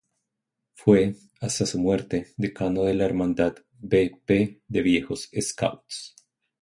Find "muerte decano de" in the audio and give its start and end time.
1.77-2.95